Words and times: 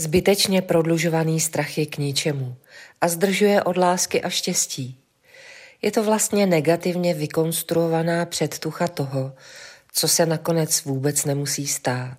Zbytečně 0.00 0.62
prodlužovaný 0.62 1.40
strach 1.40 1.78
je 1.78 1.86
k 1.86 1.98
ničemu 1.98 2.56
a 3.00 3.08
zdržuje 3.08 3.62
od 3.62 3.76
lásky 3.76 4.22
a 4.22 4.28
štěstí. 4.28 4.98
Je 5.82 5.92
to 5.92 6.02
vlastně 6.02 6.46
negativně 6.46 7.14
vykonstruovaná 7.14 8.26
předtucha 8.26 8.88
toho, 8.88 9.32
co 9.92 10.08
se 10.08 10.26
nakonec 10.26 10.84
vůbec 10.84 11.24
nemusí 11.24 11.66
stát. 11.66 12.18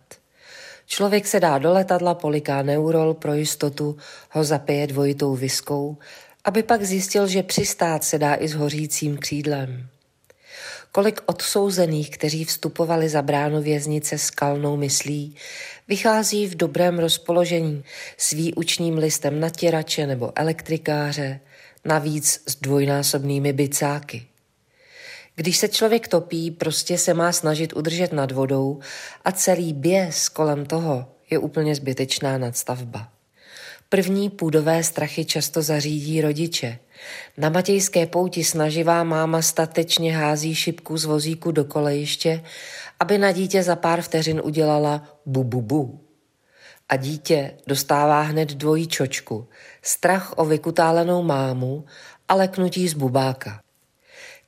Člověk 0.86 1.28
se 1.28 1.40
dá 1.40 1.58
do 1.58 1.74
letadla, 1.74 2.14
poliká 2.14 2.62
neurol, 2.62 3.14
pro 3.14 3.34
jistotu 3.34 3.98
ho 4.32 4.44
zapije 4.44 4.88
dvojitou 4.88 5.36
viskou, 5.36 5.98
aby 6.44 6.64
pak 6.64 6.84
zjistil, 6.84 7.28
že 7.28 7.44
přistát 7.44 8.04
se 8.04 8.20
dá 8.20 8.36
i 8.36 8.48
s 8.48 8.54
hořícím 8.54 9.18
křídlem. 9.18 9.90
Kolik 10.96 11.22
odsouzených, 11.26 12.10
kteří 12.10 12.46
vstupovali 12.46 13.10
za 13.10 13.22
bránu 13.22 13.62
věznice 13.62 14.18
s 14.18 14.30
kalnou 14.30 14.78
myslí, 14.78 15.36
vychází 15.88 16.48
v 16.48 16.56
dobrém 16.56 17.00
rozpoložení 17.00 17.84
s 18.18 18.32
výučním 18.32 18.98
listem 18.98 19.40
natěrače 19.40 20.08
nebo 20.08 20.32
elektrikáře, 20.36 21.40
navíc 21.86 22.42
s 22.48 22.56
dvojnásobnými 22.56 23.54
bicáky. 23.54 24.26
Když 25.36 25.58
se 25.58 25.68
člověk 25.68 26.08
topí, 26.08 26.52
prostě 26.52 26.98
se 26.98 27.14
má 27.14 27.32
snažit 27.32 27.74
udržet 27.74 28.14
nad 28.14 28.32
vodou 28.32 28.80
a 29.26 29.32
celý 29.32 29.74
běs 29.74 30.30
kolem 30.30 30.66
toho 30.66 31.06
je 31.30 31.38
úplně 31.38 31.76
zbytečná 31.76 32.38
nadstavba. 32.38 33.10
První 33.90 34.30
půdové 34.30 34.84
strachy 34.84 35.26
často 35.26 35.62
zařídí 35.62 36.22
rodiče. 36.22 36.80
Na 37.38 37.50
matějské 37.50 38.06
pouti 38.06 38.44
snaživá 38.44 39.04
máma 39.04 39.42
statečně 39.42 40.18
hází 40.18 40.56
šipku 40.56 40.98
z 40.98 41.06
vozíku 41.06 41.52
do 41.52 41.66
kolejiště, 41.66 42.44
aby 43.00 43.18
na 43.18 43.32
dítě 43.32 43.64
za 43.64 43.76
pár 43.76 44.02
vteřin 44.02 44.42
udělala 44.44 45.20
bu 45.26 45.44
bu 45.44 45.62
bu. 45.62 46.02
A 46.90 46.96
dítě 46.96 47.52
dostává 47.68 48.22
hned 48.22 48.50
dvojí 48.50 48.88
čočku, 48.88 49.48
strach 49.82 50.34
o 50.38 50.46
vykutálenou 50.46 51.24
mámu 51.24 51.86
a 52.28 52.36
leknutí 52.36 52.88
z 52.88 52.94
bubáka. 52.94 53.62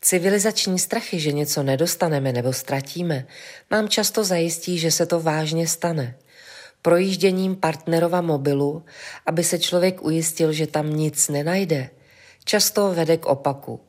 Civilizační 0.01 0.79
strachy, 0.79 1.19
že 1.19 1.31
něco 1.31 1.63
nedostaneme 1.63 2.33
nebo 2.33 2.53
ztratíme, 2.53 3.27
nám 3.71 3.89
často 3.89 4.23
zajistí, 4.23 4.77
že 4.77 4.91
se 4.91 5.05
to 5.05 5.19
vážně 5.19 5.67
stane. 5.67 6.15
Projížděním 6.81 7.55
partnerova 7.55 8.21
mobilu, 8.21 8.85
aby 9.25 9.43
se 9.43 9.59
člověk 9.59 10.03
ujistil, 10.03 10.53
že 10.53 10.67
tam 10.67 10.95
nic 10.95 11.29
nenajde, 11.29 11.89
často 12.47 12.93
vede 12.93 13.17
k 13.17 13.25
opaku. 13.25 13.79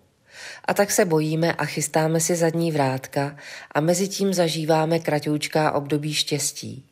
A 0.64 0.74
tak 0.74 0.90
se 0.90 1.04
bojíme 1.04 1.52
a 1.52 1.64
chystáme 1.64 2.20
si 2.20 2.36
zadní 2.36 2.72
vrátka 2.72 3.36
a 3.72 3.80
mezi 3.80 4.08
tím 4.08 4.34
zažíváme 4.34 4.98
kratoučká 4.98 5.72
období 5.72 6.14
štěstí. 6.14 6.84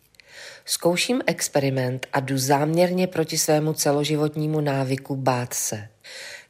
Zkouším 0.65 1.23
experiment 1.27 2.07
a 2.13 2.21
jdu 2.21 2.39
záměrně 2.39 3.07
proti 3.07 3.39
svému 3.39 3.73
celoživotnímu 3.73 4.61
návyku 4.61 5.17
bát 5.17 5.55
se. 5.55 5.89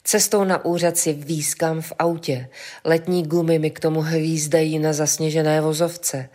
Cestou 0.05 0.45
na 0.45 0.64
úřad 0.64 0.97
si 0.97 1.12
výskám 1.12 1.80
v 1.80 1.92
autě, 1.98 2.48
letní 2.84 3.23
gumy 3.23 3.58
mi 3.58 3.70
k 3.70 3.80
tomu 3.80 4.01
hvízdají 4.01 4.78
na 4.78 4.92
zasněžené 4.92 5.61
vozovce. 5.61 6.28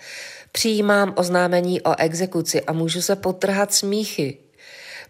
Přijímám 0.51 1.13
oznámení 1.17 1.81
o 1.81 1.95
exekuci 1.99 2.61
a 2.61 2.73
můžu 2.73 3.01
se 3.01 3.16
potrhat 3.16 3.73
smíchy. 3.73 4.38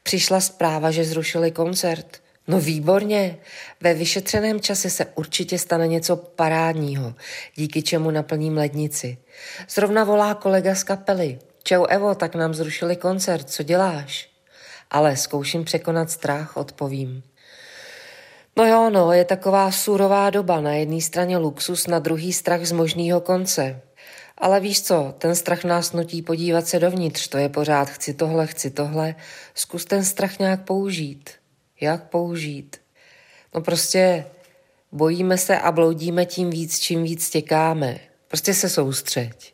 Přišla 0.04 0.40
zpráva, 0.40 0.92
že 0.92 1.04
zrušili 1.04 1.52
koncert. 1.52 2.21
No 2.48 2.60
výborně, 2.60 3.38
ve 3.82 3.94
vyšetřeném 3.94 4.60
čase 4.60 4.90
se 4.90 5.06
určitě 5.06 5.60
stane 5.60 5.88
něco 5.88 6.16
parádního, 6.16 7.14
díky 7.56 7.82
čemu 7.82 8.12
naplním 8.12 8.58
lednici. 8.58 9.18
Zrovna 9.70 10.04
volá 10.04 10.34
kolega 10.34 10.76
z 10.76 10.84
kapely. 10.84 11.40
Čau 11.64 11.86
Evo, 11.86 12.16
tak 12.16 12.36
nám 12.36 12.54
zrušili 12.54 12.96
koncert, 12.96 13.50
co 13.50 13.64
děláš? 13.64 14.30
Ale 14.92 15.18
zkouším 15.18 15.64
překonat 15.66 16.12
strach, 16.12 16.58
odpovím. 16.58 17.24
No 18.58 18.66
jo, 18.66 18.90
no, 18.90 19.12
je 19.12 19.26
taková 19.26 19.72
surová 19.72 20.30
doba, 20.30 20.62
na 20.62 20.74
jedné 20.74 21.02
straně 21.02 21.38
luxus, 21.38 21.88
na 21.88 22.00
druhý 22.00 22.34
strach 22.34 22.66
z 22.66 22.72
možného 22.72 23.22
konce. 23.22 23.82
Ale 24.38 24.60
víš 24.60 24.82
co, 24.82 25.16
ten 25.18 25.36
strach 25.36 25.64
nás 25.64 25.94
nutí 25.94 26.22
podívat 26.22 26.68
se 26.68 26.80
dovnitř, 26.80 27.28
to 27.28 27.38
je 27.38 27.50
pořád 27.50 27.90
chci 27.90 28.14
tohle, 28.14 28.48
chci 28.48 28.72
tohle, 28.72 29.16
zkus 29.56 29.86
ten 29.86 30.06
strach 30.06 30.40
nějak 30.40 30.64
použít. 30.66 31.41
Jak 31.82 32.10
použít? 32.10 32.78
No 33.56 33.62
prostě 33.62 34.26
bojíme 34.92 35.38
se 35.38 35.60
a 35.60 35.72
bloudíme 35.72 36.26
tím 36.26 36.50
víc, 36.50 36.80
čím 36.80 37.04
víc 37.04 37.30
těkáme. 37.30 38.00
Prostě 38.28 38.54
se 38.54 38.70
soustřeď. 38.70 39.54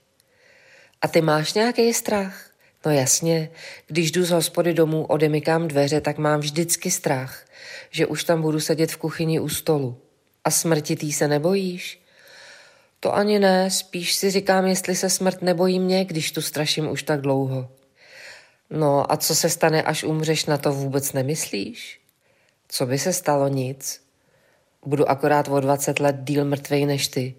A 1.02 1.08
ty 1.08 1.22
máš 1.22 1.54
nějaký 1.54 1.94
strach? 1.94 2.50
No 2.86 2.92
jasně, 2.92 3.50
když 3.88 4.12
jdu 4.12 4.26
z 4.26 4.30
hospody 4.30 4.74
domů, 4.74 5.06
odemykám 5.06 5.68
dveře, 5.68 6.02
tak 6.02 6.18
mám 6.18 6.40
vždycky 6.40 6.92
strach, 6.92 7.46
že 7.90 8.06
už 8.06 8.24
tam 8.24 8.42
budu 8.42 8.60
sedět 8.60 8.92
v 8.92 8.98
kuchyni 8.98 9.40
u 9.40 9.50
stolu. 9.50 10.02
A 10.44 10.52
smrti 10.52 10.96
tý 10.96 11.14
se 11.14 11.28
nebojíš? 11.28 12.02
To 13.00 13.16
ani 13.16 13.40
ne, 13.40 13.72
spíš 13.72 14.14
si 14.14 14.32
říkám, 14.32 14.66
jestli 14.66 14.96
se 14.96 15.10
smrt 15.10 15.42
nebojí 15.42 15.80
mě, 15.80 16.06
když 16.06 16.32
tu 16.32 16.42
straším 16.42 16.90
už 16.90 17.04
tak 17.04 17.22
dlouho. 17.22 17.70
No 18.70 19.12
a 19.12 19.18
co 19.18 19.36
se 19.36 19.50
stane, 19.50 19.84
až 19.84 20.04
umřeš, 20.04 20.46
na 20.46 20.58
to 20.58 20.74
vůbec 20.74 21.14
nemyslíš? 21.14 22.00
Co 22.68 22.86
by 22.86 23.00
se 23.00 23.14
stalo? 23.14 23.48
Nic. 23.48 24.02
Budu 24.86 25.10
akorát 25.10 25.48
o 25.48 25.60
20 25.60 26.00
let 26.00 26.16
díl 26.20 26.46
mrtvej 26.46 26.86
než 26.86 27.08
ty. 27.08 27.36